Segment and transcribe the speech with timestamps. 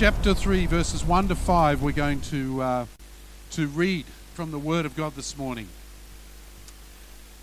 [0.00, 2.86] chapter 3, verses 1 to 5, we're going to, uh,
[3.50, 5.68] to read from the Word of God this morning.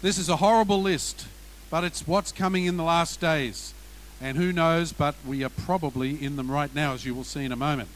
[0.01, 1.27] This is a horrible list,
[1.69, 3.75] but it's what's coming in the last days.
[4.19, 7.45] And who knows, but we are probably in them right now, as you will see
[7.45, 7.89] in a moment.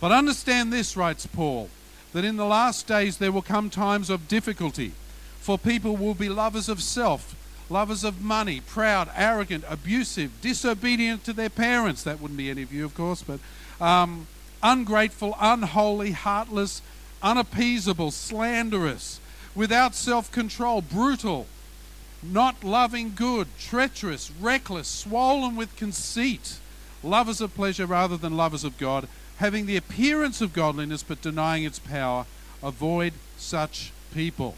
[0.00, 1.68] But understand this, writes Paul,
[2.14, 4.92] that in the last days there will come times of difficulty,
[5.40, 7.36] for people will be lovers of self,
[7.68, 12.02] lovers of money, proud, arrogant, abusive, disobedient to their parents.
[12.02, 13.40] That wouldn't be any of you, of course, but
[13.80, 14.26] um,
[14.62, 16.82] ungrateful, unholy, heartless,
[17.22, 19.20] unappeasable, slanderous,
[19.54, 21.46] without self control, brutal,
[22.22, 26.58] not loving good, treacherous, reckless, swollen with conceit,
[27.02, 29.08] lovers of pleasure rather than lovers of God,
[29.38, 32.26] having the appearance of godliness but denying its power.
[32.62, 34.56] Avoid such people.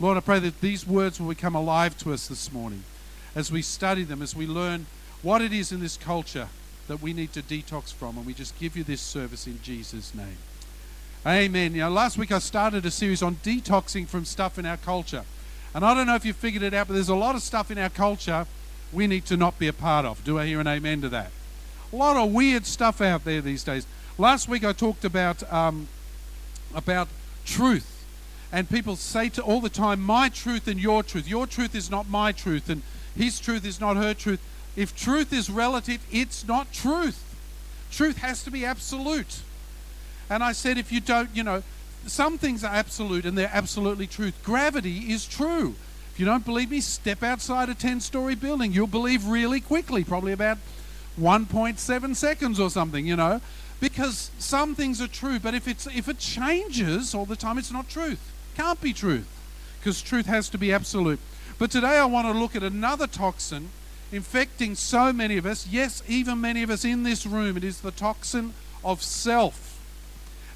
[0.00, 2.84] Lord, I pray that these words will become alive to us this morning
[3.34, 4.86] as we study them, as we learn
[5.22, 6.48] what it is in this culture
[6.88, 8.16] that we need to detox from.
[8.16, 10.36] And we just give you this service in Jesus' name.
[11.26, 11.72] Amen.
[11.72, 15.24] Know, last week I started a series on detoxing from stuff in our culture.
[15.74, 17.70] And I don't know if you figured it out, but there's a lot of stuff
[17.70, 18.46] in our culture
[18.92, 20.22] we need to not be a part of.
[20.24, 21.30] Do I hear an amen to that?
[21.92, 23.86] A lot of weird stuff out there these days.
[24.18, 25.88] Last week I talked about um,
[26.74, 27.08] about
[27.44, 27.94] truth
[28.54, 31.26] and people say to all the time, my truth and your truth.
[31.26, 32.82] Your truth is not my truth, and
[33.16, 34.40] his truth is not her truth.
[34.76, 37.20] If truth is relative, it's not truth.
[37.90, 39.40] Truth has to be absolute.
[40.28, 41.62] And I said, if you don't, you know,
[42.06, 44.34] some things are absolute and they're absolutely truth.
[44.42, 45.74] Gravity is true.
[46.12, 48.72] If you don't believe me, step outside a 10 story building.
[48.72, 50.58] You'll believe really quickly, probably about
[51.20, 53.40] 1.7 seconds or something, you know,
[53.80, 57.72] because some things are true, but if, it's, if it changes all the time, it's
[57.72, 58.32] not truth.
[58.56, 59.28] Can't be truth
[59.78, 61.18] because truth has to be absolute.
[61.58, 63.70] But today I want to look at another toxin
[64.14, 65.66] infecting so many of us.
[65.66, 67.56] Yes, even many of us in this room.
[67.56, 69.80] It is the toxin of self.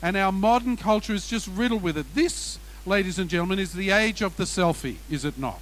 [0.00, 2.14] And our modern culture is just riddled with it.
[2.14, 5.60] This, ladies and gentlemen, is the age of the selfie, is it not?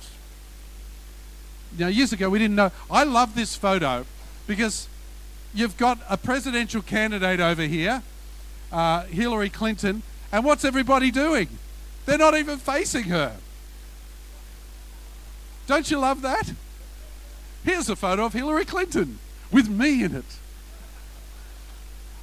[1.79, 2.71] Now, years ago, we didn't know.
[2.91, 4.05] I love this photo
[4.47, 4.89] because
[5.55, 8.03] you've got a presidential candidate over here,
[8.71, 11.49] uh, Hillary Clinton, and what's everybody doing?
[12.05, 13.37] They're not even facing her.
[15.67, 16.53] Don't you love that?
[17.67, 19.19] Here's a photo of Hillary Clinton
[19.51, 20.39] with me in it.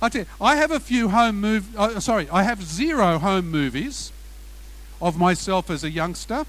[0.01, 1.77] I tell you, I have a few home move.
[1.77, 4.13] Uh, sorry, I have zero home movies
[5.01, 6.45] of myself as a youngster.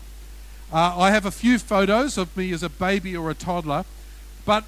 [0.73, 3.85] Uh, I have a few photos of me as a baby or a toddler,
[4.45, 4.63] but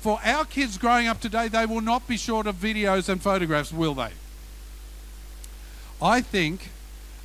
[0.00, 3.72] for our kids growing up today, they will not be short of videos and photographs,
[3.72, 4.10] will they?
[6.02, 6.70] I think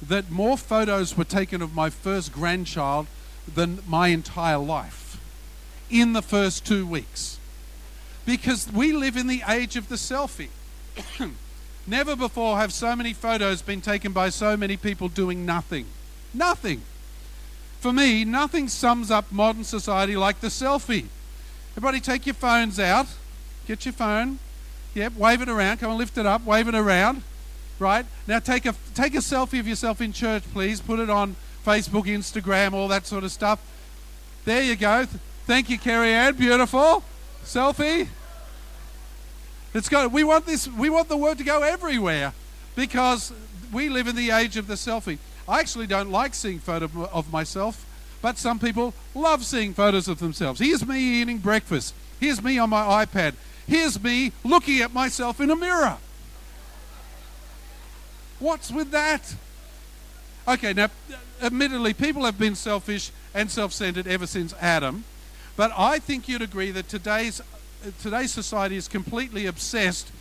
[0.03, 3.07] that more photos were taken of my first grandchild
[3.51, 5.02] than my entire life
[6.01, 7.39] in the first two weeks.
[8.25, 10.49] Because we live in the age of the selfie.
[11.87, 15.85] Never before have so many photos been taken by so many people doing nothing.
[16.33, 16.81] Nothing.
[17.79, 21.05] For me, nothing sums up modern society like the selfie.
[21.71, 23.07] Everybody take your phones out.
[23.67, 24.39] Get your phone.
[24.93, 25.77] Yep, wave it around.
[25.77, 26.45] Come on, lift it up.
[26.45, 27.23] Wave it around
[27.79, 28.05] right?
[28.27, 30.81] Now take a take a selfie of yourself in church, please.
[30.81, 33.59] Put it on Facebook, Instagram, all that sort of stuff.
[34.45, 35.05] There you go.
[35.45, 36.35] Thank you, Carrie Ann.
[36.35, 37.03] Beautiful
[37.43, 38.07] selfie.
[39.73, 40.07] Let's go.
[40.07, 40.67] We want this.
[40.67, 42.33] We want the word to go everywhere
[42.75, 43.33] because
[43.71, 45.17] we live in the age of the selfie.
[45.47, 47.85] I actually don't like seeing photos of myself,
[48.21, 50.61] but some people love seeing photos of themselves.
[50.61, 51.93] Here's me eating breakfast.
[52.19, 53.33] Here's me on my iPad.
[53.67, 55.97] Here's me looking at myself in a mirror.
[58.39, 59.35] What's with that?
[60.47, 60.89] Okay, now,
[61.41, 65.03] admittedly, people have been selfish and self centered ever since Adam,
[65.55, 67.41] but I think you'd agree that today's,
[68.01, 70.11] today's society is completely obsessed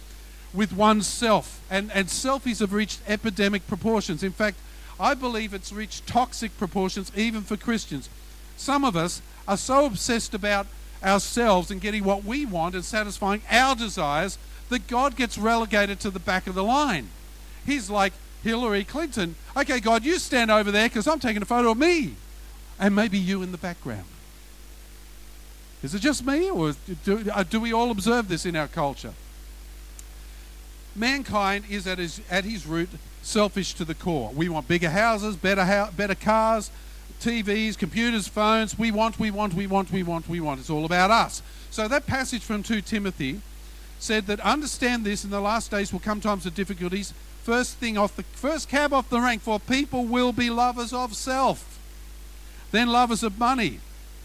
[0.52, 4.22] with oneself, and, and selfies have reached epidemic proportions.
[4.22, 4.58] In fact,
[5.00, 8.10] I believe it's reached toxic proportions even for Christians.
[8.56, 10.66] Some of us are so obsessed about
[11.02, 14.38] ourselves and getting what we want and satisfying our desires
[14.68, 17.08] that God gets relegated to the back of the line.
[17.66, 18.12] He's like
[18.42, 19.34] Hillary Clinton.
[19.56, 22.14] Okay, God, you stand over there because I'm taking a photo of me.
[22.78, 24.04] And maybe you in the background.
[25.82, 26.74] Is it just me, or
[27.04, 29.14] do, uh, do we all observe this in our culture?
[30.94, 32.88] Mankind is at his, at his root
[33.22, 34.30] selfish to the core.
[34.34, 36.70] We want bigger houses, better, ho- better cars,
[37.20, 38.78] TVs, computers, phones.
[38.78, 40.60] We want, we want, we want, we want, we want.
[40.60, 41.42] It's all about us.
[41.70, 43.40] So that passage from 2 Timothy
[43.98, 47.98] said that understand this in the last days will come times of difficulties First thing
[47.98, 51.80] off the first cab off the rank, for people will be lovers of self,
[52.70, 53.80] then lovers of money.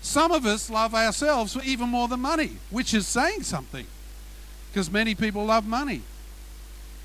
[0.07, 3.85] Some of us love ourselves even more than money, which is saying something,
[4.71, 6.01] because many people love money.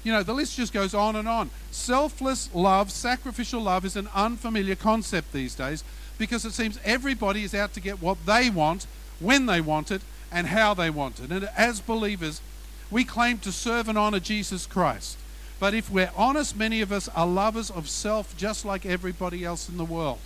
[0.04, 1.50] You know, the list just goes on and on.
[1.72, 5.82] Selfless love, sacrificial love, is an unfamiliar concept these days
[6.16, 8.87] because it seems everybody is out to get what they want,
[9.19, 11.32] when they want it, and how they want it.
[11.32, 12.40] And as believers,
[12.88, 15.19] we claim to serve and honor Jesus Christ.
[15.58, 19.69] But if we're honest, many of us are lovers of self just like everybody else
[19.69, 20.20] in the world.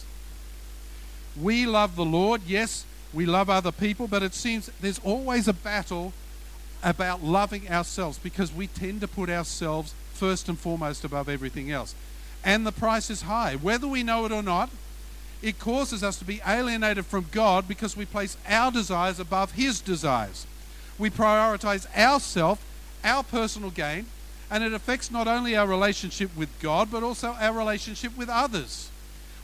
[1.40, 5.52] We love the Lord, yes, we love other people, but it seems there's always a
[5.52, 6.12] battle
[6.82, 11.94] about loving ourselves because we tend to put ourselves first and foremost above everything else.
[12.44, 13.56] And the price is high.
[13.56, 14.70] Whether we know it or not,
[15.42, 19.80] it causes us to be alienated from God because we place our desires above His
[19.80, 20.46] desires.
[20.98, 22.64] We prioritize ourself,
[23.04, 24.06] our personal gain,
[24.50, 28.90] and it affects not only our relationship with God, but also our relationship with others.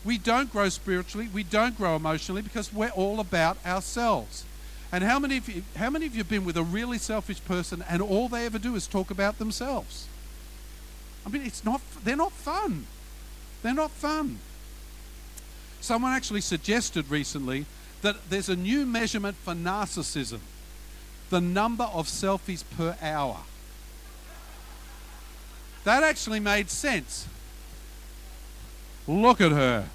[0.05, 4.45] We don't grow spiritually, we don't grow emotionally because we're all about ourselves.
[4.91, 7.43] And how many of you, how many of you have been with a really selfish
[7.45, 10.07] person and all they ever do is talk about themselves?
[11.25, 12.87] I mean, it's not, they're not fun.
[13.63, 14.39] They're not fun.
[15.81, 17.65] Someone actually suggested recently
[18.03, 20.41] that there's a new measurement for narcissism
[21.33, 23.39] the number of selfies per hour.
[25.85, 27.27] That actually made sense.
[29.07, 29.89] Look at her.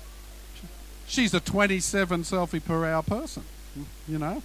[1.08, 3.44] She's a 27 selfie per hour person,
[4.08, 4.44] you know.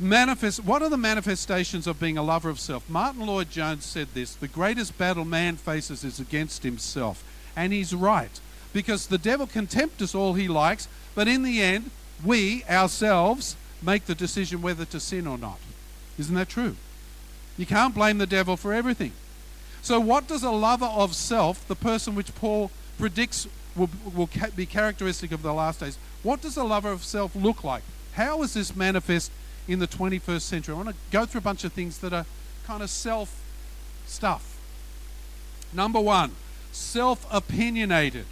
[0.00, 2.88] Manifest, what are the manifestations of being a lover of self?
[2.88, 7.24] Martyn Lloyd-Jones said this the greatest battle man faces is against himself.
[7.56, 8.40] And he's right,
[8.72, 11.90] because the devil can tempt us all he likes, but in the end,
[12.24, 15.58] we ourselves make the decision whether to sin or not.
[16.18, 16.76] Isn't that true?
[17.56, 19.12] You can't blame the devil for everything.
[19.82, 23.46] So, what does a lover of self, the person which Paul predicts
[23.76, 27.64] will, will be characteristic of the last days, what does a lover of self look
[27.64, 27.82] like?
[28.14, 29.30] How is this manifest
[29.68, 30.74] in the 21st century.
[30.74, 32.24] I want to go through a bunch of things that are
[32.66, 33.40] kind of self
[34.06, 34.58] stuff.
[35.72, 36.32] Number one,
[36.72, 38.24] self opinionated.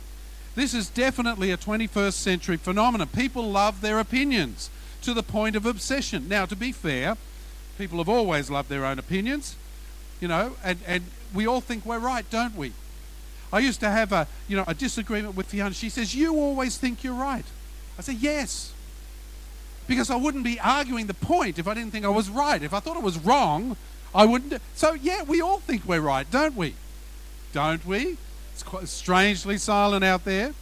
[0.54, 3.08] This is definitely a 21st century phenomenon.
[3.08, 4.70] People love their opinions
[5.02, 6.28] to the point of obsession.
[6.28, 7.18] Now, to be fair,
[7.76, 9.54] people have always loved their own opinions,
[10.18, 11.04] you know, and, and
[11.34, 12.72] we all think we're right, don't we?
[13.52, 15.74] I used to have a, you know, a disagreement with Fiona.
[15.74, 17.44] She says, You always think you're right.
[17.98, 18.72] I say, Yes
[19.86, 22.62] because I wouldn't be arguing the point if I didn't think I was right.
[22.62, 23.76] If I thought I was wrong,
[24.14, 24.60] I wouldn't.
[24.74, 26.74] So, yeah, we all think we're right, don't we?
[27.52, 28.16] Don't we?
[28.52, 30.54] It's quite strangely silent out there.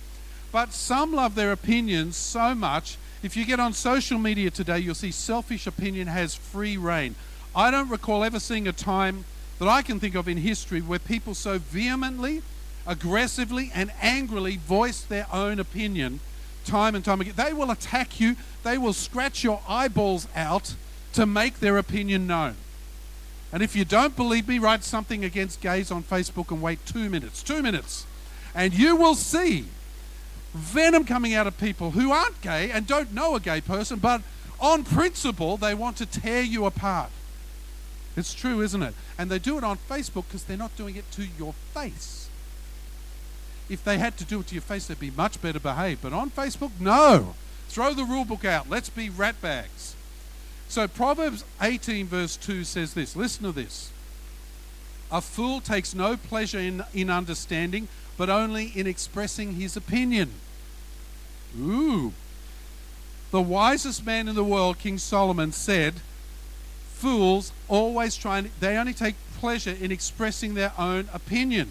[0.53, 2.97] But some love their opinions so much.
[3.23, 7.15] If you get on social media today, you'll see selfish opinion has free reign.
[7.57, 9.25] I don't recall ever seeing a time
[9.59, 12.43] that I can think of in history where people so vehemently,
[12.87, 16.21] aggressively, and angrily voice their own opinion
[16.65, 17.35] time and time again.
[17.37, 20.75] They will attack you, they will scratch your eyeballs out
[21.13, 22.57] to make their opinion known.
[23.53, 27.09] And if you don't believe me, write something against gays on Facebook and wait two
[27.09, 27.43] minutes.
[27.43, 28.05] Two minutes.
[28.55, 29.67] And you will see
[30.53, 34.23] venom coming out of people who aren't gay and don't know a gay person, but
[34.59, 37.11] on principle, they want to tear you apart.
[38.17, 38.95] It's true, isn't it?
[39.19, 42.25] And they do it on Facebook because they're not doing it to your face
[43.69, 46.03] if they had to do it to your face, they'd be much better behaved.
[46.03, 47.35] But on Facebook, no.
[47.69, 48.69] Throw the rule book out.
[48.69, 49.95] Let's be ratbags.
[50.69, 53.91] So Proverbs 18, verse 2 says this listen to this.
[55.11, 60.31] A fool takes no pleasure in, in understanding, but only in expressing his opinion.
[61.59, 62.13] Ooh.
[63.31, 65.95] The wisest man in the world, King Solomon, said,
[66.93, 71.71] Fools always try and they only take pleasure in expressing their own opinion.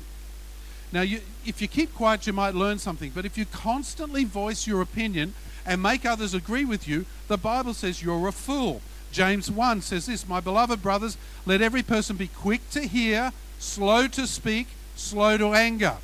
[0.94, 3.12] Now, you, if you keep quiet, you might learn something.
[3.16, 5.34] But if you constantly voice your opinion
[5.66, 8.80] and make others agree with you, the Bible says you're a fool.
[9.12, 14.08] James 1 says this My beloved brothers, let every person be quick to hear, slow
[14.10, 15.98] to speak, slow to anger.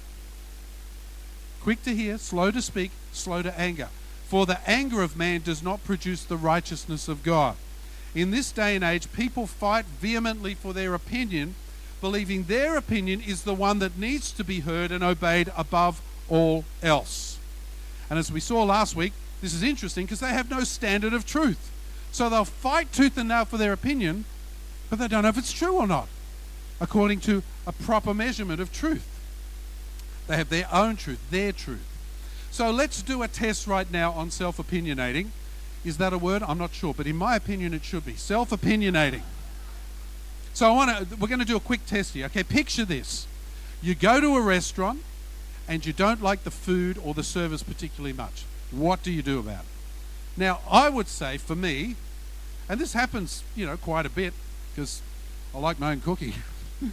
[1.62, 3.90] Quick to hear, slow to speak, slow to anger.
[4.28, 7.58] For the anger of man does not produce the righteousness of God.
[8.16, 11.54] In this day and age, people fight vehemently for their opinion
[12.02, 16.66] believing their opinion is the one that needs to be heard and obeyed above all
[16.82, 17.38] else.
[18.10, 21.26] And as we saw last week, this is interesting because they have no standard of
[21.26, 21.72] truth.
[22.12, 24.26] So they'll fight tooth and nail for their opinion,
[24.90, 26.08] but they don't know if it's true or not,
[26.82, 29.06] according to a proper measurement of truth.
[30.28, 31.86] They have their own truth, their truth.
[32.52, 35.30] So let's do a test right now on self opinionating.
[35.86, 36.44] Is that a word?
[36.44, 38.16] I'm not sure, but in my opinion, it should be.
[38.16, 39.22] Self opinionating.
[40.60, 42.26] So I want to, we're going to do a quick test here.
[42.26, 43.28] Okay, picture this.
[43.82, 45.00] You go to a restaurant
[45.70, 48.44] and you don't like the food or the service particularly much.
[48.70, 49.70] What do you do about it?
[50.36, 51.96] Now, I would say for me,
[52.68, 54.34] and this happens, you know, quite a bit
[54.76, 55.02] because
[55.56, 56.34] I like my own cooking.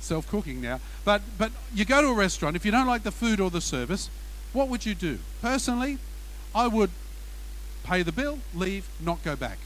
[0.00, 0.80] self cooking now.
[1.04, 3.60] But, but you go to a restaurant, if you don't like the food or the
[3.60, 4.08] service,
[4.54, 5.18] what would you do?
[5.42, 5.98] Personally,
[6.54, 6.88] I would
[7.84, 9.58] pay the bill, leave, not go back.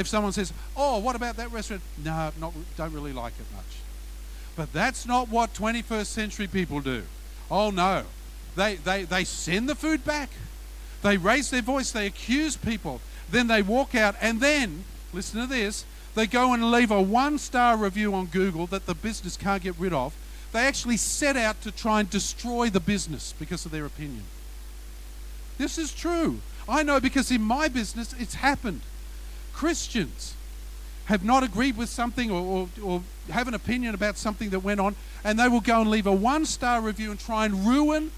[0.00, 3.76] If someone says, "Oh, what about that restaurant?" No, not don't really like it much.
[4.56, 7.04] But that's not what 21st century people do.
[7.50, 8.04] Oh no.
[8.56, 10.30] They they they send the food back.
[11.02, 13.00] They raise their voice, they accuse people.
[13.30, 17.76] Then they walk out and then listen to this, they go and leave a one-star
[17.76, 20.14] review on Google that the business can't get rid of.
[20.52, 24.24] They actually set out to try and destroy the business because of their opinion.
[25.58, 26.40] This is true.
[26.68, 28.80] I know because in my business it's happened.
[29.52, 30.34] Christians
[31.06, 34.80] have not agreed with something or, or, or, have an opinion about something that went
[34.80, 38.10] on, and they will go and leave a one star review and try and ruin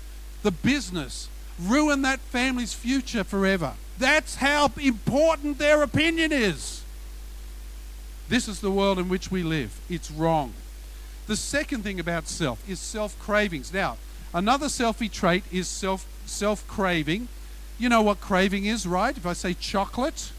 [0.43, 1.29] the business,
[1.61, 3.75] ruin that family's future forever.
[3.99, 6.83] That's how important their opinion is.
[8.29, 9.79] This is the world in which we live.
[9.89, 10.55] It's wrong.
[11.27, 13.73] The second thing about self is self cravings.
[13.73, 13.97] Now,
[14.35, 17.29] another selfie trait is self self craving.
[17.79, 19.17] You know what craving is, right?
[19.17, 20.33] If I say chocolate,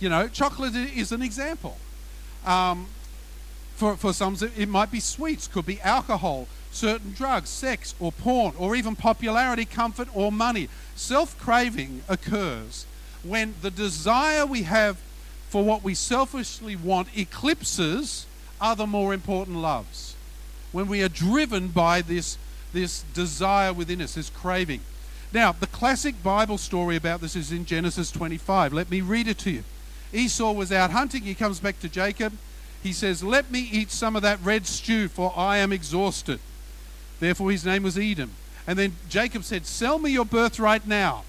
[0.00, 1.76] you know, chocolate is an example.
[2.46, 2.86] Um,
[3.76, 8.54] for, for some, it might be sweets, could be alcohol, certain drugs, sex, or porn,
[8.58, 10.68] or even popularity, comfort, or money.
[10.96, 12.86] Self craving occurs
[13.22, 14.98] when the desire we have
[15.48, 18.26] for what we selfishly want eclipses
[18.60, 20.14] other more important loves.
[20.72, 22.36] When we are driven by this,
[22.72, 24.80] this desire within us, this craving.
[25.32, 28.72] Now, the classic Bible story about this is in Genesis 25.
[28.72, 29.64] Let me read it to you.
[30.12, 31.22] Esau was out hunting.
[31.22, 32.32] He comes back to Jacob.
[32.82, 36.40] He says, Let me eat some of that red stew, for I am exhausted.
[37.20, 38.32] Therefore, his name was Edom.
[38.66, 41.24] And then Jacob said, Sell me your birthright now.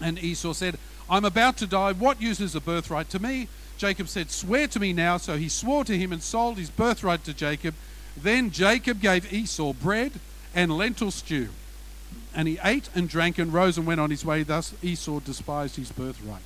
[0.00, 0.78] And Esau said,
[1.08, 1.92] I'm about to die.
[1.92, 3.48] What use is a birthright to me?
[3.76, 5.16] Jacob said, Swear to me now.
[5.18, 7.74] So he swore to him and sold his birthright to Jacob.
[8.16, 10.12] Then Jacob gave Esau bread
[10.54, 11.50] and lentil stew.
[12.34, 14.42] And he ate and drank and rose and went on his way.
[14.42, 16.42] Thus Esau despised his birthright.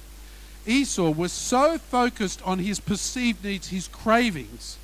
[0.69, 4.77] Esau was so focused on his perceived needs, his cravings,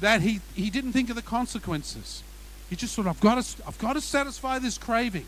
[0.00, 2.22] that he, he didn't think of the consequences.
[2.68, 5.26] He just thought, I've got to, I've got to satisfy this craving.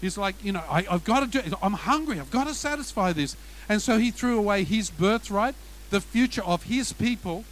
[0.00, 1.54] He's like, you know, I, have got to do it.
[1.62, 2.20] I'm hungry.
[2.20, 3.36] I've got to satisfy this.
[3.68, 5.54] And so he threw away his birthright,
[5.90, 7.44] the future of his people,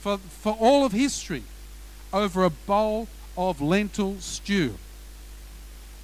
[0.00, 1.44] for, for all of history,
[2.12, 4.74] over a bowl of lentil stew.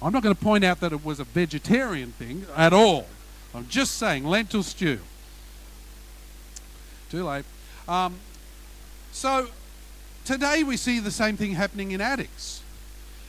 [0.01, 3.07] I'm not going to point out that it was a vegetarian thing at all.
[3.55, 4.99] I'm just saying, lentil stew.
[7.09, 7.45] Too late.
[7.87, 8.15] Um,
[9.11, 9.47] so
[10.25, 12.61] today we see the same thing happening in addicts.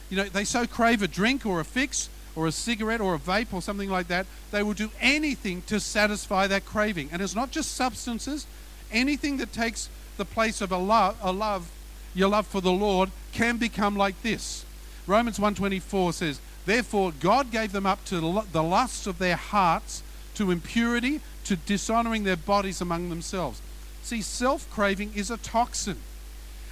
[0.09, 3.19] You know, they so crave a drink or a fix or a cigarette or a
[3.19, 7.09] vape or something like that, they will do anything to satisfy that craving.
[7.13, 8.47] And it's not just substances,
[8.91, 11.71] anything that takes the place of a love, a love,
[12.15, 14.65] your love for the Lord can become like this.
[15.07, 20.03] Romans 1:24 says, "Therefore God gave them up to the lusts of their hearts
[20.35, 23.61] to impurity, to dishonoring their bodies among themselves.
[24.03, 25.99] See, self craving is a toxin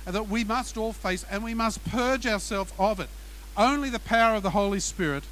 [0.04, 3.09] that we must all face and we must purge ourselves of it.
[3.57, 5.25] Only the power of the Holy Spirit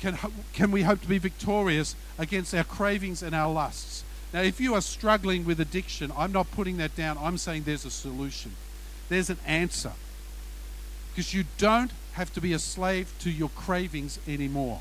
[0.00, 0.18] can,
[0.52, 4.04] can we hope to be victorious against our cravings and our lusts.
[4.32, 7.18] Now, if you are struggling with addiction, I'm not putting that down.
[7.20, 8.52] I'm saying there's a solution,
[9.08, 9.92] there's an answer.
[11.12, 14.80] Because you don't have to be a slave to your cravings anymore.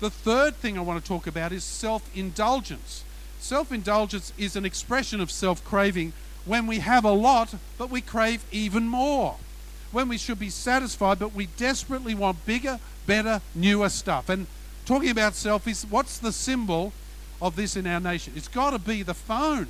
[0.00, 3.02] The third thing I want to talk about is self indulgence.
[3.40, 6.12] Self indulgence is an expression of self craving
[6.44, 9.36] when we have a lot, but we crave even more.
[9.90, 14.28] When we should be satisfied, but we desperately want bigger, better, newer stuff.
[14.28, 14.46] And
[14.86, 16.92] talking about selfies, what's the symbol
[17.42, 18.34] of this in our nation?
[18.36, 19.68] It's got to be the phone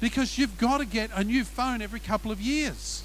[0.00, 3.04] because you've got to get a new phone every couple of years.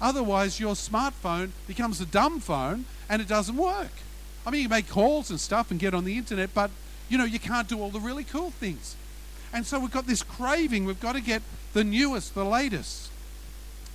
[0.00, 3.90] Otherwise, your smartphone becomes a dumb phone and it doesn't work.
[4.46, 6.70] I mean, you make calls and stuff and get on the internet, but
[7.08, 8.96] you know, you can't do all the really cool things.
[9.52, 10.84] And so we've got this craving.
[10.84, 13.10] We've got to get the newest, the latest.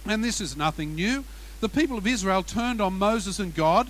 [0.05, 1.25] And this is nothing new.
[1.59, 3.89] The people of Israel turned on Moses and God,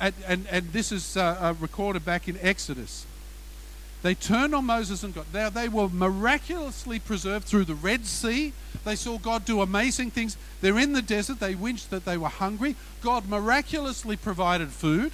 [0.00, 3.06] and, and, and this is uh, uh, recorded back in Exodus.
[4.02, 5.26] They turned on Moses and God.
[5.32, 8.52] Now, they were miraculously preserved through the Red Sea.
[8.84, 10.36] They saw God do amazing things.
[10.60, 11.40] They're in the desert.
[11.40, 12.76] They winched that they were hungry.
[13.02, 15.12] God miraculously provided food.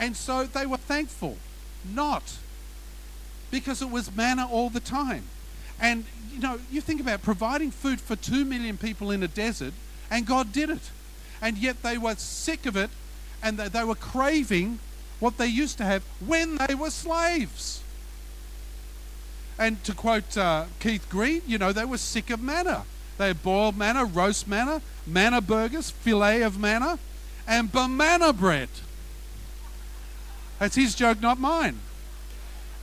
[0.00, 1.36] And so they were thankful.
[1.84, 2.38] Not
[3.50, 5.24] because it was manna all the time.
[5.80, 9.74] And, you know, you think about providing food for two million people in a desert,
[10.10, 10.90] and God did it.
[11.42, 12.90] And yet they were sick of it,
[13.42, 14.78] and they, they were craving
[15.20, 17.82] what they used to have when they were slaves.
[19.58, 22.84] And to quote uh, Keith Green, you know, they were sick of manna.
[23.18, 26.98] They had boiled manna, roast manna, manna burgers, filet of manna,
[27.46, 28.68] and banana bread.
[30.60, 31.80] That's his joke, not mine.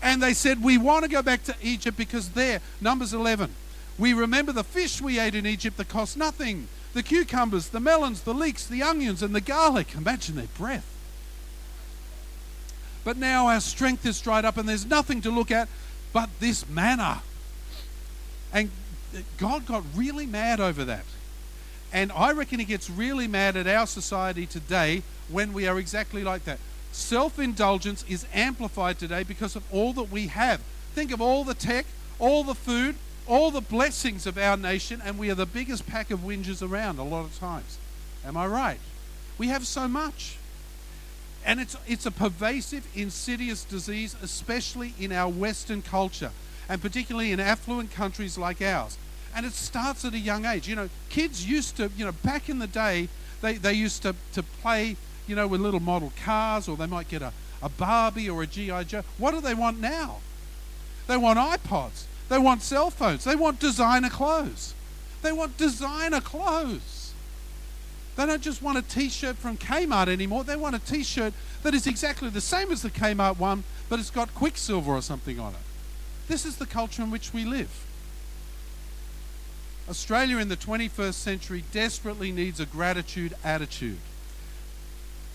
[0.01, 3.53] And they said, We want to go back to Egypt because there, Numbers 11,
[3.97, 8.21] we remember the fish we ate in Egypt that cost nothing the cucumbers, the melons,
[8.21, 9.93] the leeks, the onions, and the garlic.
[9.95, 10.85] Imagine their breath.
[13.03, 15.69] But now our strength is dried up and there's nothing to look at
[16.11, 17.21] but this manna.
[18.51, 18.71] And
[19.37, 21.05] God got really mad over that.
[21.93, 26.23] And I reckon He gets really mad at our society today when we are exactly
[26.23, 26.59] like that.
[26.97, 30.61] Self indulgence is amplified today because of all that we have.
[30.95, 31.85] Think of all the tech,
[32.17, 32.95] all the food,
[33.27, 36.97] all the blessings of our nation, and we are the biggest pack of whingers around
[36.97, 37.77] a lot of times.
[38.25, 38.79] Am I right?
[39.37, 40.37] We have so much.
[41.45, 46.31] And it's, it's a pervasive, insidious disease, especially in our Western culture,
[46.67, 48.97] and particularly in affluent countries like ours.
[49.35, 50.67] And it starts at a young age.
[50.67, 53.07] You know, kids used to, you know, back in the day,
[53.41, 57.09] they, they used to, to play, you know, with little model cars, or they might
[57.09, 58.83] get a, a Barbie or a G.I.
[58.85, 59.03] Joe.
[59.17, 60.17] What do they want now?
[61.07, 62.05] They want iPods.
[62.29, 63.23] They want cell phones.
[63.23, 64.73] They want designer clothes.
[65.21, 67.13] They want designer clothes.
[68.15, 70.43] They don't just want a t shirt from Kmart anymore.
[70.43, 73.99] They want a t shirt that is exactly the same as the Kmart one, but
[73.99, 75.59] it's got Quiksilver or something on it.
[76.27, 77.85] This is the culture in which we live.
[79.89, 83.99] Australia in the 21st century desperately needs a gratitude attitude.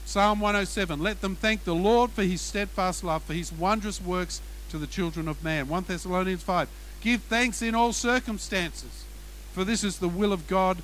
[0.04, 4.40] Psalm 107 Let them thank the Lord for his steadfast love, for his wondrous works
[4.70, 5.68] to the children of man.
[5.68, 6.68] 1 Thessalonians 5
[7.00, 9.04] Give thanks in all circumstances,
[9.52, 10.78] for this is the will of God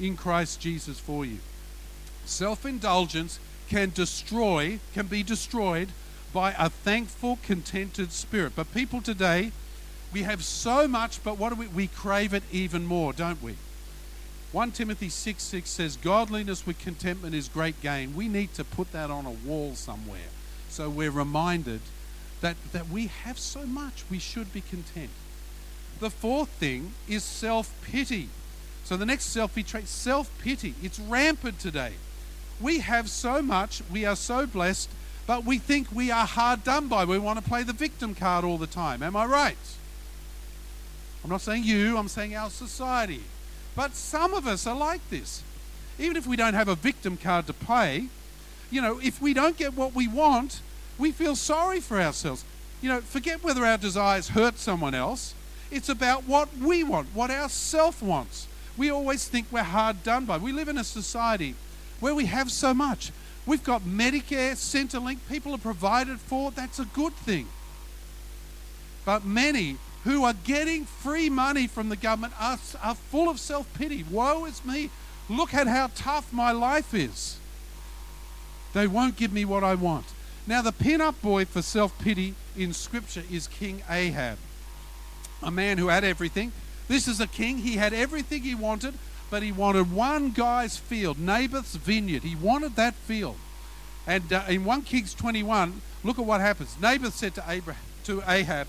[0.00, 1.38] in Christ Jesus for you.
[2.24, 5.88] Self indulgence can destroy, can be destroyed
[6.32, 8.52] by a thankful, contented spirit.
[8.54, 9.52] But people today,
[10.12, 11.66] we have so much, but what do we?
[11.66, 13.56] We crave it even more, don't we?
[14.52, 18.16] 1 Timothy 6 6 says, Godliness with contentment is great gain.
[18.16, 20.30] We need to put that on a wall somewhere
[20.68, 21.80] so we're reminded
[22.40, 25.10] that, that we have so much, we should be content.
[25.98, 28.28] The fourth thing is self pity.
[28.84, 30.74] So the next selfie trait, self pity.
[30.82, 31.94] It's rampant today.
[32.60, 34.88] We have so much, we are so blessed,
[35.26, 37.04] but we think we are hard done by.
[37.04, 39.02] We want to play the victim card all the time.
[39.02, 39.56] Am I right?
[41.24, 43.22] I'm not saying you, I'm saying our society.
[43.78, 45.44] But some of us are like this.
[46.00, 48.08] Even if we don't have a victim card to play,
[48.72, 50.62] you know, if we don't get what we want,
[50.98, 52.44] we feel sorry for ourselves.
[52.82, 55.32] You know, forget whether our desires hurt someone else.
[55.70, 58.48] It's about what we want, what our self wants.
[58.76, 60.38] We always think we're hard done by.
[60.38, 61.54] We live in a society
[62.00, 63.12] where we have so much.
[63.46, 66.50] We've got Medicare, Centrelink, people are provided for.
[66.50, 67.46] That's a good thing.
[69.04, 69.76] But many
[70.08, 74.02] who are getting free money from the government are, are full of self pity.
[74.10, 74.88] Woe is me.
[75.28, 77.36] Look at how tough my life is.
[78.72, 80.06] They won't give me what I want.
[80.46, 84.38] Now, the pin up boy for self pity in Scripture is King Ahab,
[85.42, 86.52] a man who had everything.
[86.88, 88.94] This is a king, he had everything he wanted,
[89.30, 92.22] but he wanted one guy's field, Naboth's vineyard.
[92.22, 93.36] He wanted that field.
[94.06, 96.76] And uh, in 1 Kings 21, look at what happens.
[96.80, 98.68] Naboth said to, Abraham, to Ahab,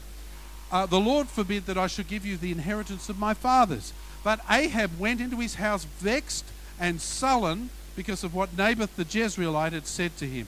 [0.71, 3.93] uh, The Lord forbid that I should give you the inheritance of my fathers.
[4.23, 6.45] But Ahab went into his house vexed
[6.79, 10.47] and sullen because of what Naboth the Jezreelite had said to him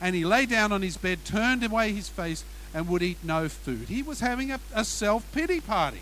[0.00, 3.48] and he lay down on his bed, turned away his face, and would eat no
[3.48, 3.88] food.
[3.88, 6.00] He was having a, a self pity party.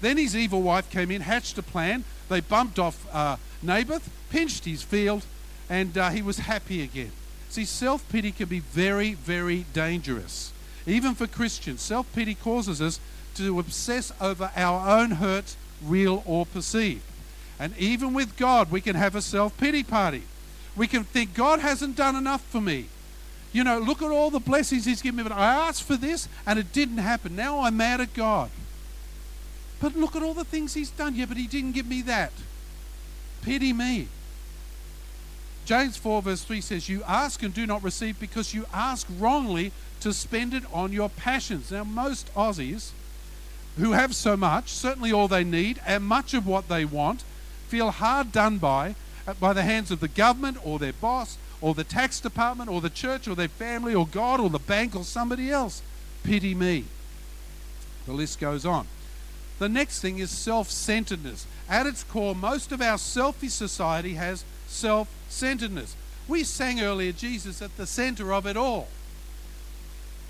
[0.00, 2.04] Then his evil wife came in, hatched a plan.
[2.28, 5.24] They bumped off uh, Naboth, pinched his field,
[5.68, 7.12] and uh, he was happy again.
[7.48, 10.52] See, self pity can be very, very dangerous.
[10.86, 13.00] Even for Christians, self pity causes us
[13.34, 17.02] to obsess over our own hurts, real or perceived.
[17.58, 20.22] And even with God, we can have a self pity party.
[20.76, 22.86] We can think, God hasn't done enough for me.
[23.52, 26.28] You know, look at all the blessings He's given me, but I asked for this
[26.46, 27.34] and it didn't happen.
[27.34, 28.50] Now I'm mad at God.
[29.80, 31.14] But look at all the things He's done.
[31.14, 32.32] Yeah, but He didn't give me that.
[33.42, 34.08] Pity me.
[35.64, 39.72] James 4, verse 3 says, You ask and do not receive because you ask wrongly
[40.00, 41.70] to spend it on your passions.
[41.70, 42.90] Now, most Aussies
[43.76, 47.24] who have so much, certainly all they need, and much of what they want,
[47.68, 48.94] feel hard done by
[49.26, 52.80] uh, by the hands of the government or their boss or the tax department or
[52.80, 55.82] the church or their family or God or the bank or somebody else.
[56.22, 56.84] Pity me.
[58.06, 58.86] The list goes on.
[59.58, 61.46] The next thing is self centeredness.
[61.68, 65.96] At its core, most of our selfish society has self centeredness.
[66.28, 68.88] We sang earlier Jesus at the center of it all.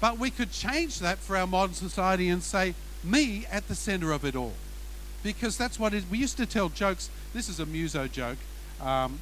[0.01, 4.13] But we could change that for our modern society and say, me at the center
[4.13, 4.53] of it all.
[5.23, 7.11] Because that's what it, we used to tell jokes.
[7.33, 8.39] This is a muso joke.
[8.81, 9.19] Um,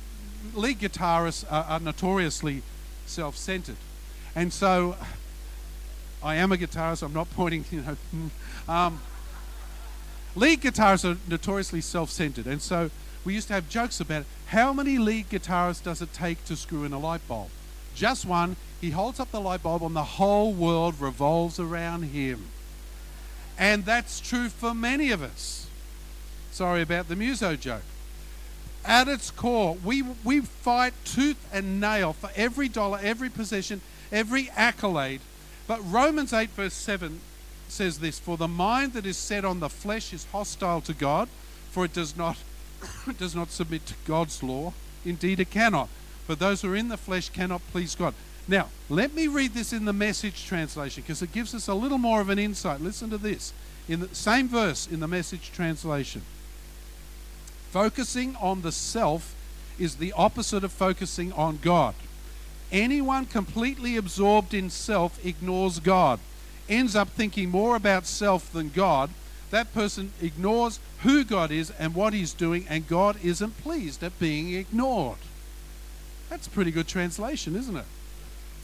[0.55, 2.63] lead guitarists are, are notoriously
[3.07, 3.77] self centered.
[4.35, 4.97] And so
[6.23, 7.97] I am a guitarist, I'm not pointing, you know.
[8.69, 9.01] Um,
[10.35, 12.47] lead guitarists are notoriously self centered.
[12.47, 12.91] And so
[13.25, 14.27] we used to have jokes about it.
[14.47, 17.49] How many lead guitarists does it take to screw in a light bulb?
[17.95, 18.57] Just one.
[18.81, 22.47] He holds up the light bulb, and the whole world revolves around him.
[23.59, 25.67] And that's true for many of us.
[26.51, 27.83] Sorry about the muso joke.
[28.85, 33.81] At its core, we, we fight tooth and nail for every dollar, every possession,
[34.13, 35.21] every accolade.
[35.67, 37.21] But Romans 8, verse 7
[37.69, 41.29] says this For the mind that is set on the flesh is hostile to God,
[41.71, 42.37] for it does not
[43.07, 44.73] it does not submit to God's law.
[45.05, 45.89] Indeed, it cannot.
[46.27, 48.15] For those who are in the flesh cannot please God.
[48.47, 51.99] Now, let me read this in the message translation because it gives us a little
[51.99, 52.81] more of an insight.
[52.81, 53.53] Listen to this.
[53.89, 56.23] In the same verse in the message translation.
[57.71, 59.35] Focusing on the self
[59.79, 61.95] is the opposite of focusing on God.
[62.71, 66.21] Anyone completely absorbed in self ignores God,
[66.69, 69.11] ends up thinking more about self than God,
[69.51, 74.19] that person ignores who God is and what He's doing, and God isn't pleased at
[74.19, 75.19] being ignored.
[76.31, 77.85] That's a pretty good translation, isn't it?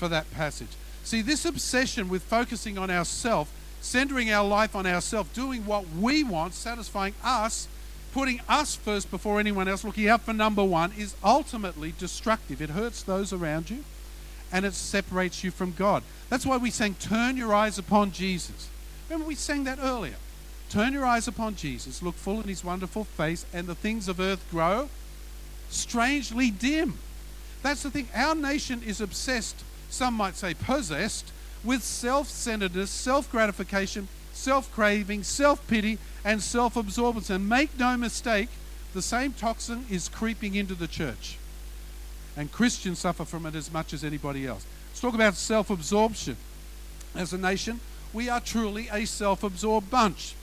[0.00, 0.70] For that passage.
[1.04, 6.24] See, this obsession with focusing on ourself, centering our life on ourselves, doing what we
[6.24, 7.68] want, satisfying us,
[8.14, 12.62] putting us first before anyone else, looking out for number one, is ultimately destructive.
[12.62, 13.84] It hurts those around you
[14.50, 16.02] and it separates you from God.
[16.30, 18.68] That's why we sang, Turn Your Eyes Upon Jesus.
[19.10, 20.16] Remember, we sang that earlier.
[20.70, 24.18] Turn your eyes upon Jesus, look full in his wonderful face, and the things of
[24.18, 24.88] earth grow
[25.68, 26.98] strangely dim.
[27.62, 28.08] That's the thing.
[28.14, 35.22] Our nation is obsessed, some might say possessed, with self centeredness, self gratification, self craving,
[35.22, 37.30] self pity, and self absorbance.
[37.30, 38.48] And make no mistake,
[38.94, 41.38] the same toxin is creeping into the church.
[42.36, 44.64] And Christians suffer from it as much as anybody else.
[44.90, 46.36] Let's talk about self absorption.
[47.14, 47.80] As a nation,
[48.12, 50.34] we are truly a self absorbed bunch.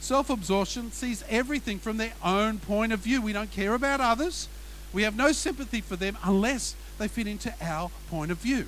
[0.00, 3.20] Self absorption sees everything from their own point of view.
[3.20, 4.48] We don't care about others.
[4.92, 8.66] We have no sympathy for them unless they fit into our point of view.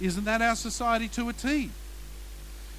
[0.00, 1.70] Isn't that our society to a T?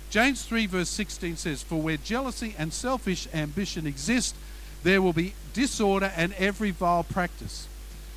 [0.10, 4.36] James 3, verse 16 says, For where jealousy and selfish ambition exist,
[4.84, 7.68] there will be disorder and every vile practice.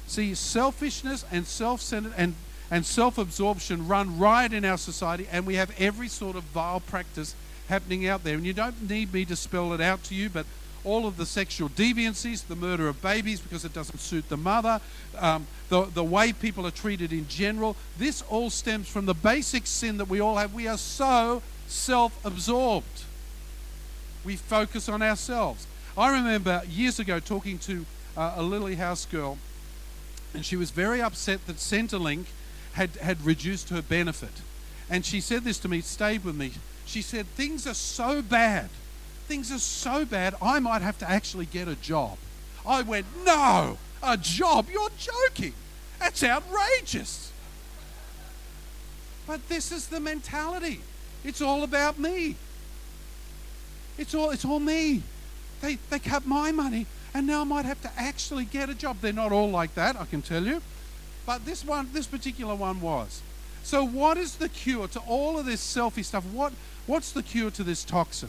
[0.06, 2.34] See, selfishness and self centered and,
[2.70, 6.80] and self absorption run riot in our society, and we have every sort of vile
[6.80, 7.34] practice
[7.68, 8.34] happening out there.
[8.34, 10.46] And you don't need me to spell it out to you, but
[10.84, 14.80] all of the sexual deviancies, the murder of babies because it doesn't suit the mother,
[15.18, 19.66] um, the, the way people are treated in general, this all stems from the basic
[19.66, 20.52] sin that we all have.
[20.52, 23.04] We are so self absorbed.
[24.24, 25.66] We focus on ourselves.
[25.96, 29.38] I remember years ago talking to uh, a Lily House girl,
[30.32, 32.26] and she was very upset that Centrelink
[32.72, 34.42] had, had reduced her benefit.
[34.90, 36.52] And she said this to me, stayed with me.
[36.84, 38.68] She said, Things are so bad.
[39.26, 42.18] Things are so bad, I might have to actually get a job.
[42.66, 44.68] I went, No, a job?
[44.70, 45.54] You're joking.
[45.98, 47.32] That's outrageous.
[49.26, 50.80] But this is the mentality.
[51.24, 52.36] It's all about me.
[53.96, 55.02] It's all, it's all me.
[55.62, 58.98] They, they cut my money, and now I might have to actually get a job.
[59.00, 60.60] They're not all like that, I can tell you.
[61.24, 63.22] But this one, this particular one was.
[63.62, 66.26] So, what is the cure to all of this selfie stuff?
[66.26, 66.52] What,
[66.86, 68.28] what's the cure to this toxin?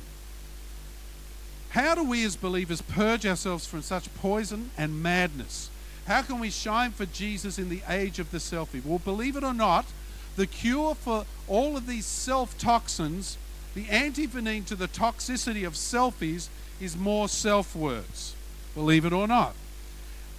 [1.76, 5.70] How do we as believers purge ourselves from such poison and madness?
[6.08, 8.82] How can we shine for Jesus in the age of the selfie?
[8.86, 9.84] Well, believe it or not,
[10.38, 13.38] the cure for all of these self toxins,
[13.74, 16.48] the antivenin to the toxicity of selfies,
[16.80, 18.36] is more self words.
[18.74, 19.54] Believe it or not.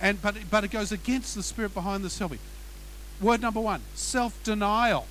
[0.01, 2.39] And, but, but it goes against the spirit behind the selfie.
[3.21, 5.07] Word number one self denial.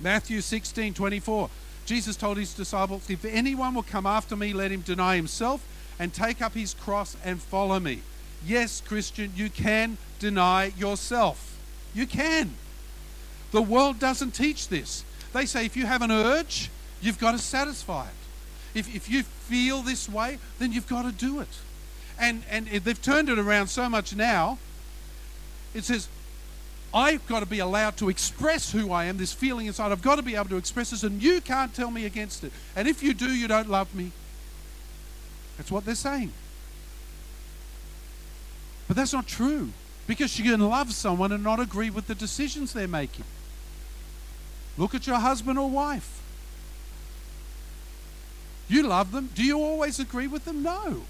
[0.00, 1.50] Matthew 16 24.
[1.86, 5.64] Jesus told his disciples, If anyone will come after me, let him deny himself
[5.98, 8.02] and take up his cross and follow me.
[8.44, 11.58] Yes, Christian, you can deny yourself.
[11.94, 12.54] You can.
[13.52, 15.04] The world doesn't teach this.
[15.32, 16.70] They say if you have an urge,
[17.00, 18.78] you've got to satisfy it.
[18.78, 21.48] If, if you feel this way, then you've got to do it.
[22.18, 24.58] And, and they've turned it around so much now.
[25.74, 26.08] It says,
[26.96, 29.92] I've got to be allowed to express who I am, this feeling inside.
[29.92, 32.52] I've got to be able to express this, and you can't tell me against it.
[32.74, 34.12] And if you do, you don't love me.
[35.58, 36.32] That's what they're saying.
[38.88, 39.72] But that's not true
[40.06, 43.26] because you can love someone and not agree with the decisions they're making.
[44.78, 46.22] Look at your husband or wife.
[48.68, 49.28] You love them.
[49.34, 50.62] Do you always agree with them?
[50.62, 51.02] No.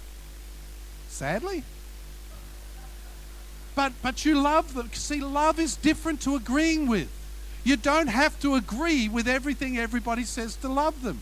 [1.07, 1.63] Sadly.
[3.77, 4.89] But, but you love them.
[4.93, 7.09] See, love is different to agreeing with.
[7.63, 11.21] You don't have to agree with everything everybody says to love them.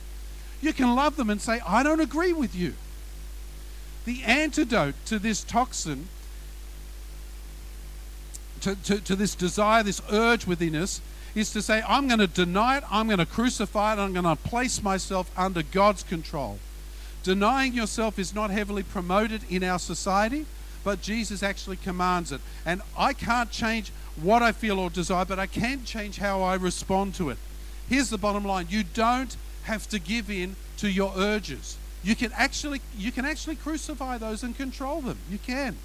[0.61, 2.75] You can love them and say, I don't agree with you.
[4.05, 6.07] The antidote to this toxin,
[8.61, 11.01] to, to, to this desire, this urge within us,
[11.35, 14.23] is to say, I'm going to deny it, I'm going to crucify it, I'm going
[14.23, 16.59] to place myself under God's control.
[17.21, 20.45] Denying yourself is not heavily promoted in our society,
[20.85, 22.39] but Jesus actually commands it.
[22.65, 26.53] And I can't change what I feel or desire, but I can change how I
[26.55, 27.37] respond to it.
[27.89, 31.77] Here's the bottom line you don't have to give in to your urges.
[32.03, 35.17] You can actually you can actually crucify those and control them.
[35.29, 35.75] You can.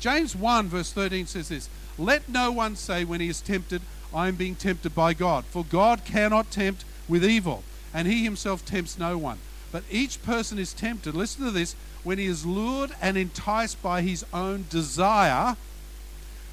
[0.00, 3.82] James 1 verse 13 says this, "Let no one say when he is tempted,
[4.14, 8.64] I am being tempted by God, for God cannot tempt with evil, and he himself
[8.64, 9.38] tempts no one.
[9.72, 14.02] But each person is tempted, listen to this, when he is lured and enticed by
[14.02, 15.56] his own desire.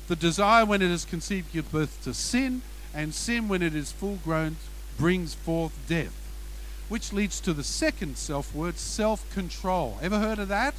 [0.08, 2.62] The desire, when it is conceived, gives birth to sin,
[2.94, 4.58] and sin, when it is full grown,
[4.98, 6.14] brings forth death.
[6.90, 9.98] Which leads to the second self word, self control.
[10.02, 10.76] Ever heard of that?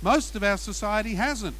[0.00, 1.56] Most of our society hasn't.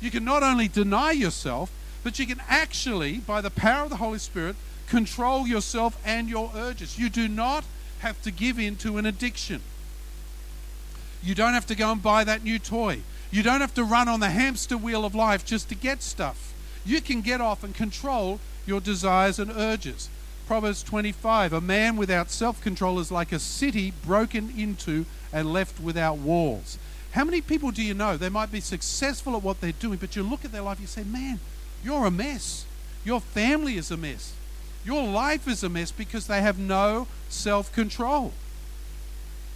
[0.00, 1.70] You can not only deny yourself,
[2.02, 4.56] but you can actually, by the power of the Holy Spirit,
[4.88, 6.98] control yourself and your urges.
[6.98, 7.64] You do not
[8.02, 9.62] have to give in to an addiction.
[11.22, 13.00] You don't have to go and buy that new toy.
[13.30, 16.52] You don't have to run on the hamster wheel of life just to get stuff.
[16.84, 20.08] You can get off and control your desires and urges.
[20.46, 25.80] Proverbs 25 A man without self control is like a city broken into and left
[25.80, 26.78] without walls.
[27.12, 28.16] How many people do you know?
[28.16, 30.86] They might be successful at what they're doing, but you look at their life, you
[30.86, 31.38] say, man,
[31.84, 32.64] you're a mess.
[33.04, 34.34] Your family is a mess.
[34.84, 38.32] Your life is a mess because they have no self control.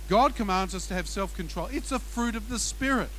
[0.09, 1.69] God commands us to have self control.
[1.73, 3.11] It's a fruit of the Spirit,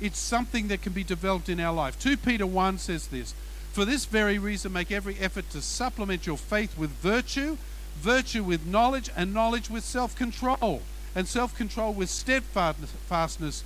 [0.00, 1.98] it's something that can be developed in our life.
[1.98, 3.34] 2 Peter 1 says this
[3.72, 7.58] For this very reason, make every effort to supplement your faith with virtue,
[7.96, 10.82] virtue with knowledge, and knowledge with self control,
[11.14, 13.62] and self control with steadfastness,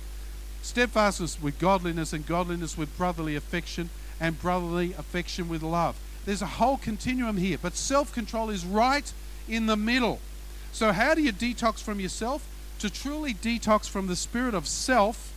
[0.61, 5.99] steadfastness with godliness, and godliness with brotherly affection and brotherly affection with love.
[6.25, 9.11] There's a whole continuum here, but self control is right
[9.47, 10.19] in the middle.
[10.71, 12.47] So, how do you detox from yourself?
[12.79, 15.33] To truly detox from the spirit of self,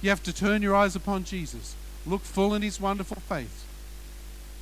[0.00, 3.64] you have to turn your eyes upon Jesus, look full in his wonderful face.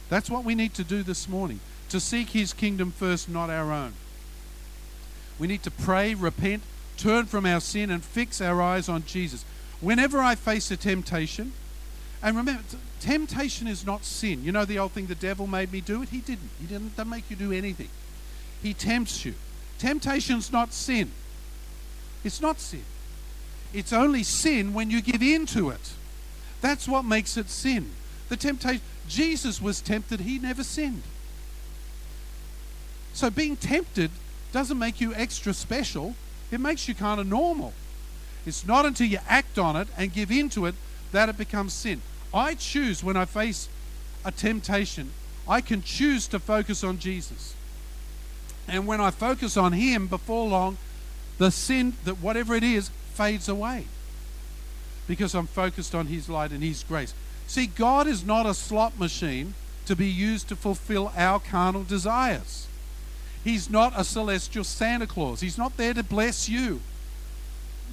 [0.08, 3.72] That's what we need to do this morning to seek his kingdom first, not our
[3.72, 3.92] own.
[5.38, 6.62] We need to pray, repent,
[6.96, 9.44] turn from our sin, and fix our eyes on Jesus.
[9.80, 11.52] Whenever I face a temptation,
[12.22, 12.62] and remember,
[13.00, 14.44] temptation is not sin.
[14.44, 16.10] You know the old thing, the devil made me do it?
[16.10, 16.50] He didn't.
[16.60, 17.88] He didn't make you do anything.
[18.62, 19.34] He tempts you.
[19.78, 21.10] Temptation's not sin.
[22.22, 22.84] It's not sin.
[23.72, 25.92] It's only sin when you give in to it.
[26.60, 27.90] That's what makes it sin.
[28.28, 31.02] The temptation, Jesus was tempted, he never sinned.
[33.14, 34.10] So being tempted
[34.52, 36.14] doesn't make you extra special,
[36.50, 37.72] it makes you kind of normal.
[38.44, 40.74] It's not until you act on it and give in to it
[41.12, 42.02] that it becomes sin.
[42.32, 43.68] I choose when I face
[44.24, 45.10] a temptation,
[45.48, 47.54] I can choose to focus on Jesus.
[48.68, 50.78] And when I focus on Him, before long,
[51.38, 53.86] the sin, that whatever it is, fades away.
[55.08, 57.14] Because I'm focused on His light and His grace.
[57.46, 59.54] See, God is not a slot machine
[59.86, 62.68] to be used to fulfill our carnal desires.
[63.42, 65.40] He's not a celestial Santa Claus.
[65.40, 66.80] He's not there to bless you.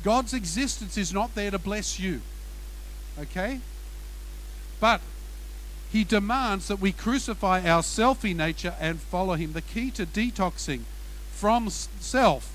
[0.03, 2.21] God's existence is not there to bless you.
[3.19, 3.59] Okay?
[4.79, 5.01] But
[5.91, 9.53] he demands that we crucify our selfie nature and follow him.
[9.53, 10.81] The key to detoxing
[11.31, 12.53] from self,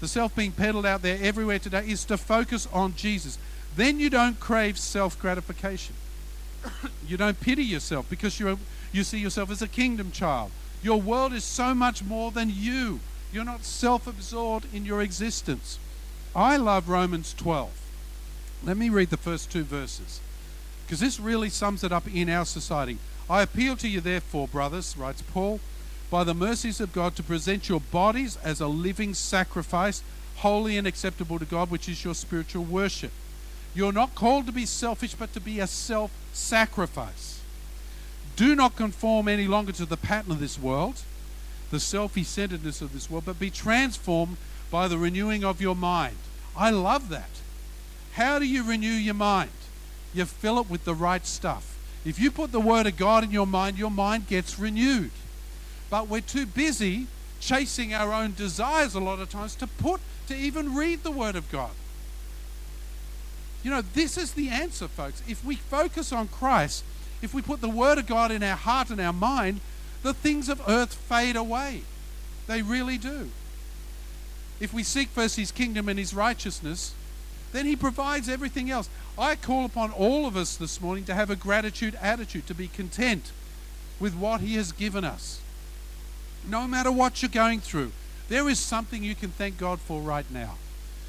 [0.00, 3.38] the self being peddled out there everywhere today, is to focus on Jesus.
[3.76, 5.94] Then you don't crave self gratification.
[7.06, 8.58] you don't pity yourself because you
[8.92, 10.50] you see yourself as a kingdom child.
[10.82, 13.00] Your world is so much more than you.
[13.32, 15.78] You're not self absorbed in your existence.
[16.34, 17.81] I love Romans 12.
[18.64, 20.20] Let me read the first two verses
[20.84, 22.98] because this really sums it up in our society.
[23.28, 25.58] I appeal to you, therefore, brothers, writes Paul,
[26.10, 30.02] by the mercies of God, to present your bodies as a living sacrifice,
[30.36, 33.10] holy and acceptable to God, which is your spiritual worship.
[33.74, 37.40] You're not called to be selfish, but to be a self sacrifice.
[38.36, 41.02] Do not conform any longer to the pattern of this world,
[41.70, 44.36] the selfish centeredness of this world, but be transformed
[44.70, 46.16] by the renewing of your mind.
[46.56, 47.30] I love that.
[48.12, 49.50] How do you renew your mind?
[50.14, 51.78] you fill it with the right stuff.
[52.04, 55.10] If you put the Word of God in your mind, your mind gets renewed.
[55.88, 57.06] But we're too busy
[57.40, 61.36] chasing our own desires a lot of times to put, to even read the Word
[61.36, 61.70] of God.
[63.62, 65.22] You know, this is the answer, folks.
[65.28, 66.84] If we focus on Christ,
[67.20, 69.60] if we put the Word of God in our heart and our mind,
[70.02, 71.82] the things of earth fade away.
[72.48, 73.30] They really do.
[74.58, 76.94] If we seek first His kingdom and His righteousness,
[77.52, 78.88] then He provides everything else.
[79.18, 82.68] I call upon all of us this morning to have a gratitude attitude, to be
[82.68, 83.32] content
[84.00, 85.40] with what He has given us.
[86.48, 87.92] No matter what you're going through,
[88.28, 90.56] there is something you can thank God for right now.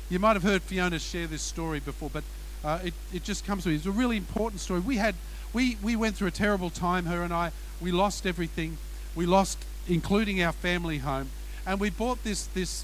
[0.10, 2.24] You might have heard Fiona share this story before, but
[2.64, 3.76] uh, it, it just comes to me.
[3.76, 4.80] It's a really important story.
[4.80, 5.16] We had
[5.54, 7.52] we, we went through a terrible time, her and I.
[7.80, 8.78] We lost everything.
[9.16, 11.30] We lost, including our family home.
[11.66, 12.84] And we bought this, this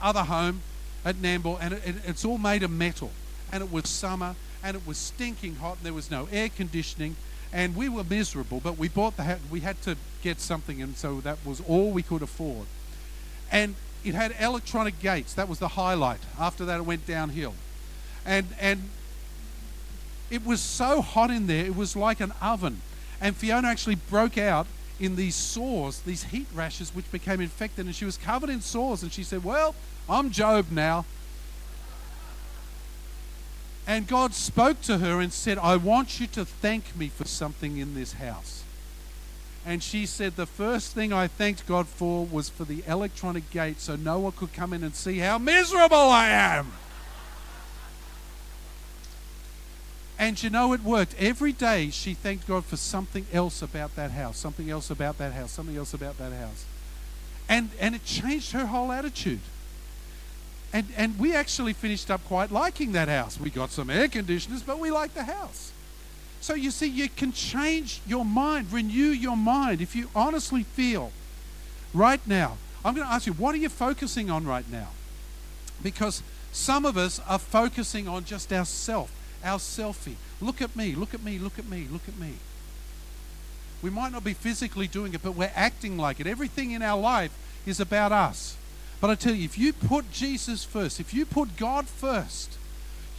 [0.00, 0.60] other home
[1.06, 3.12] at Nambour, and it, it, it's all made of metal.
[3.52, 7.14] And it was summer, and it was stinking hot, and there was no air conditioning.
[7.52, 9.38] And we were miserable, but we bought the house.
[9.48, 12.66] We had to get something, and so that was all we could afford.
[13.52, 15.32] And it had electronic gates.
[15.34, 16.20] That was the highlight.
[16.38, 17.54] After that, it went downhill.
[18.24, 18.90] And, and
[20.28, 22.82] it was so hot in there, it was like an oven.
[23.20, 24.66] And Fiona actually broke out
[24.98, 29.04] in these sores, these heat rashes, which became infected, and she was covered in sores.
[29.04, 29.76] And she said, Well,
[30.08, 31.04] I'm Job now.
[33.86, 37.76] And God spoke to her and said, I want you to thank me for something
[37.76, 38.64] in this house.
[39.64, 43.80] And she said, The first thing I thanked God for was for the electronic gate
[43.80, 46.72] so no one could come in and see how miserable I am.
[50.18, 51.14] And you know, it worked.
[51.18, 55.32] Every day she thanked God for something else about that house, something else about that
[55.32, 56.64] house, something else about that house.
[57.48, 59.40] And, and it changed her whole attitude.
[60.72, 63.40] And, and we actually finished up quite liking that house.
[63.40, 65.72] We got some air conditioners, but we liked the house.
[66.40, 69.80] So you see, you can change your mind, renew your mind.
[69.80, 71.12] If you honestly feel
[71.94, 74.88] right now, I'm going to ask you, what are you focusing on right now?
[75.82, 79.10] Because some of us are focusing on just ourself
[79.42, 80.16] our selfie.
[80.40, 82.34] Look at me, look at me, look at me, look at me.
[83.82, 86.26] We might not be physically doing it, but we're acting like it.
[86.26, 87.30] Everything in our life
[87.66, 88.56] is about us.
[89.00, 92.56] But I tell you, if you put Jesus first, if you put God first,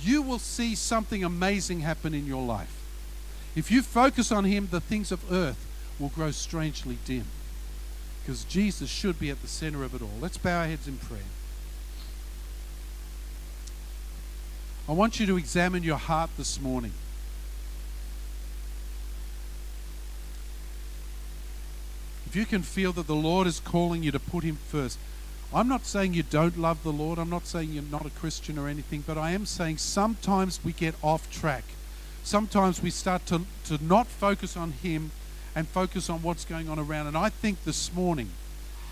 [0.02, 2.74] you will see something amazing happen in your life.
[3.56, 5.66] If you focus on Him, the things of earth
[6.00, 7.26] will grow strangely dim.
[8.22, 10.12] Because Jesus should be at the center of it all.
[10.20, 11.22] Let's bow our heads in prayer.
[14.90, 16.94] I want you to examine your heart this morning.
[22.26, 25.00] If you can feel that the Lord is calling you to put Him first,
[25.54, 27.18] I'm not saying you don't love the Lord.
[27.18, 30.74] I'm not saying you're not a Christian or anything, but I am saying sometimes we
[30.74, 31.64] get off track.
[32.24, 35.12] Sometimes we start to, to not focus on Him
[35.56, 37.08] and focus on what's going on around.
[37.08, 38.30] And I think this morning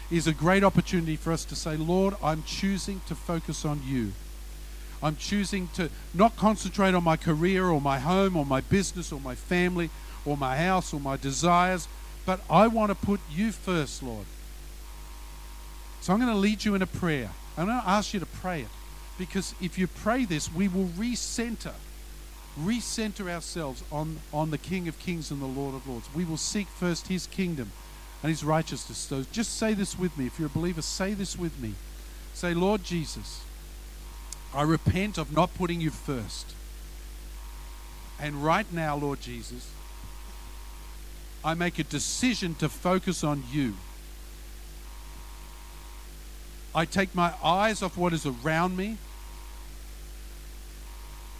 [0.09, 4.13] is a great opportunity for us to say, Lord, I'm choosing to focus on you.
[5.03, 9.19] I'm choosing to not concentrate on my career or my home or my business or
[9.19, 9.89] my family
[10.25, 11.87] or my house or my desires,
[12.25, 14.25] but I want to put you first, Lord.
[16.05, 17.31] So I'm going to lead you in a prayer.
[17.57, 18.67] I'm going to ask you to pray it
[19.17, 21.73] because if you pray this, we will recenter,
[22.61, 26.07] recenter ourselves on, on the King of Kings and the Lord of Lords.
[26.13, 27.71] We will seek first his kingdom
[28.21, 28.99] and his righteousness.
[28.99, 30.27] So just say this with me.
[30.27, 31.73] If you're a believer, say this with me.
[32.35, 33.41] Say, Lord Jesus,
[34.53, 36.53] I repent of not putting you first.
[38.21, 39.67] And right now, Lord Jesus,
[41.43, 43.73] I make a decision to focus on you.
[46.75, 48.97] I take my eyes off what is around me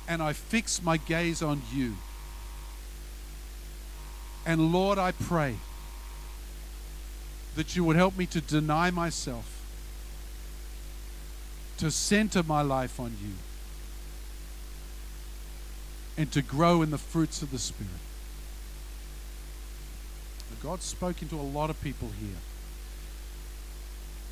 [0.07, 1.95] and I fix my gaze on you.
[4.45, 5.55] And Lord, I pray
[7.55, 9.51] that you would help me to deny myself
[11.79, 13.33] to center my life on you
[16.17, 17.91] and to grow in the fruits of the Spirit.
[20.63, 22.37] God spoke into a lot of people here.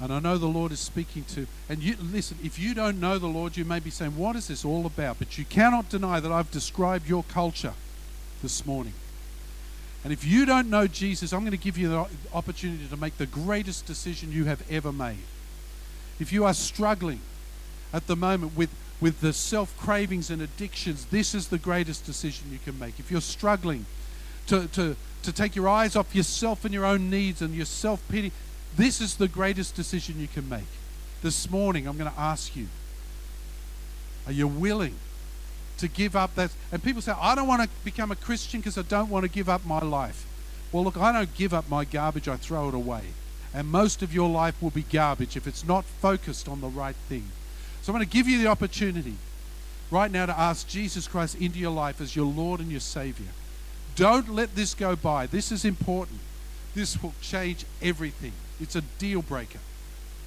[0.01, 3.17] And I know the Lord is speaking to, and you listen, if you don't know
[3.17, 5.19] the Lord, you may be saying, What is this all about?
[5.19, 7.73] But you cannot deny that I've described your culture
[8.41, 8.93] this morning.
[10.03, 13.17] And if you don't know Jesus, I'm going to give you the opportunity to make
[13.17, 15.23] the greatest decision you have ever made.
[16.19, 17.21] If you are struggling
[17.93, 18.69] at the moment with,
[18.99, 22.99] with the self cravings and addictions, this is the greatest decision you can make.
[22.99, 23.85] If you're struggling
[24.47, 28.05] to, to, to take your eyes off yourself and your own needs and your self
[28.09, 28.33] pity,
[28.75, 30.63] this is the greatest decision you can make.
[31.21, 32.67] This morning, I'm going to ask you
[34.25, 34.95] are you willing
[35.77, 36.51] to give up that?
[36.71, 39.29] And people say, I don't want to become a Christian because I don't want to
[39.29, 40.25] give up my life.
[40.71, 43.01] Well, look, I don't give up my garbage, I throw it away.
[43.53, 46.95] And most of your life will be garbage if it's not focused on the right
[47.07, 47.29] thing.
[47.81, 49.15] So I'm going to give you the opportunity
[49.91, 53.27] right now to ask Jesus Christ into your life as your Lord and your Savior.
[53.95, 55.27] Don't let this go by.
[55.27, 56.19] This is important.
[56.73, 58.31] This will change everything.
[58.61, 59.59] It's a deal breaker.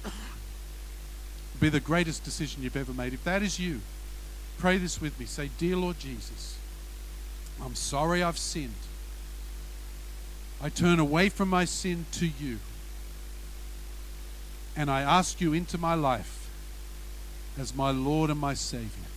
[0.05, 0.11] It'll
[1.59, 3.13] be the greatest decision you've ever made.
[3.13, 3.81] If that is you,
[4.57, 5.25] pray this with me.
[5.25, 6.57] Say, Dear Lord Jesus,
[7.63, 8.73] I'm sorry I've sinned.
[10.61, 12.59] I turn away from my sin to you.
[14.75, 16.49] And I ask you into my life
[17.57, 19.07] as my Lord and my Savior.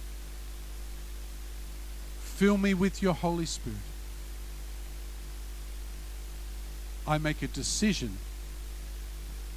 [2.21, 3.77] Fill me with your Holy Spirit.
[7.07, 8.17] I make a decision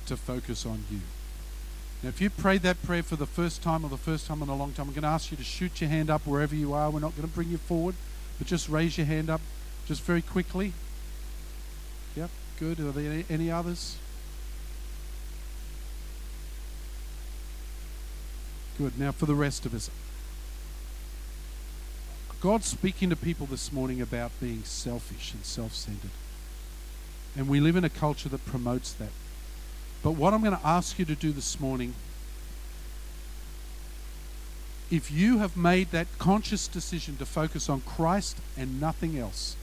[0.07, 0.99] to focus on you.
[2.03, 4.49] Now, if you prayed that prayer for the first time or the first time in
[4.49, 6.73] a long time, I'm going to ask you to shoot your hand up wherever you
[6.73, 6.89] are.
[6.91, 7.95] We're not going to bring you forward,
[8.37, 9.39] but just raise your hand up
[9.87, 10.73] just very quickly.
[12.17, 12.29] Yep,
[12.59, 12.79] good.
[12.81, 13.95] Are there any, others?
[18.77, 18.99] Good.
[18.99, 19.89] Now, for the rest of us,
[22.41, 26.11] God's speaking to people this morning about being selfish and self centered.
[27.37, 29.09] And we live in a culture that promotes that.
[30.03, 31.95] But what I'm going to ask you to do this morning,
[34.91, 39.55] if you have made that conscious decision to focus on Christ and nothing else,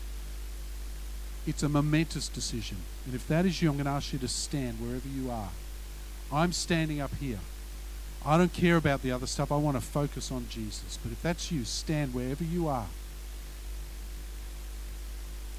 [1.47, 2.79] it's a momentous decision.
[3.07, 5.51] And if that is you, I'm going to ask you to stand wherever you are.
[6.33, 7.41] I'm standing up here.
[8.25, 9.53] I don't care about the other stuff.
[9.53, 10.99] I want to focus on Jesus.
[11.03, 12.87] But if that's you, stand wherever you are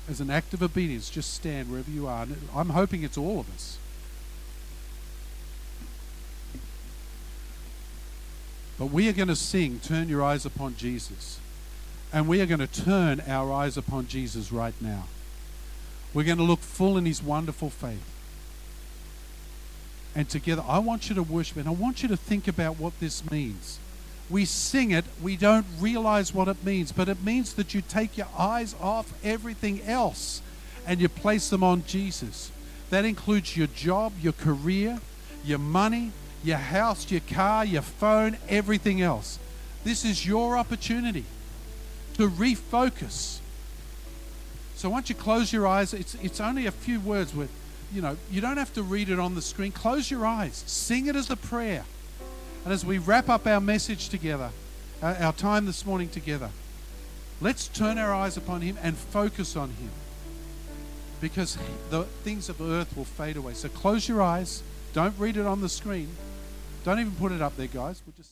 [0.10, 2.28] as an act of obedience, just stand wherever you are.
[2.56, 3.78] I'm hoping it's all of us.
[8.82, 11.40] But we are going to sing, Turn Your Eyes Upon Jesus.
[12.12, 15.04] And we are going to turn our eyes upon Jesus right now.
[16.16, 18.04] We're going to look full in his wonderful faith.
[20.16, 23.00] And together, I want you to worship, and I want you to think about what
[23.00, 23.78] this means
[24.32, 28.18] we sing it, we don't realize what it means, but it means that you take
[28.18, 30.42] your eyes off everything else
[30.88, 32.52] and you place them on Jesus.
[32.90, 35.00] That includes your job, your career,
[35.44, 36.14] your money,
[36.44, 39.39] your house, your car, your phone, everything else.
[39.84, 41.26] This is your opportunity
[42.16, 43.39] to refocus.
[44.76, 47.52] So once you close your eyes, it's, it's only a few words with,
[47.94, 49.72] you know, you don't have to read it on the screen.
[49.72, 50.64] Close your eyes.
[50.66, 51.86] Sing it as a prayer.
[52.64, 54.50] And as we wrap up our message together,
[55.02, 56.50] our time this morning together,
[57.39, 59.89] let's turn our eyes upon Him and focus on Him.
[61.20, 61.58] Because
[61.89, 63.54] the things of earth will fade away.
[63.54, 64.64] So close your eyes.
[64.94, 66.10] Don't read it on the screen.
[66.84, 68.02] Don't even put it up there, guys.
[68.06, 68.31] We'll just